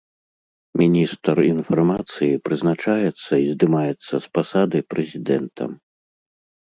[0.79, 5.71] Міністр інфармацыі прызначаецца і здымаецца з пасады прэзідэнтам.